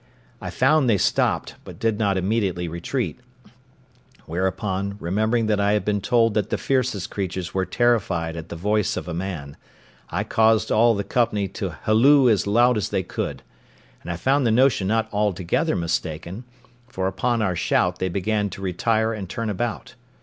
[0.41, 3.19] I found they stopped, but did not immediately retreat;
[4.25, 8.55] whereupon, remembering that I had been told that the fiercest creatures were terrified at the
[8.55, 9.57] voice of a man,
[10.09, 13.43] I caused all the company to halloo as loud as they could;
[14.01, 16.45] and I found the notion not altogether mistaken;
[16.87, 19.93] for upon our shout they began to retire and turn about.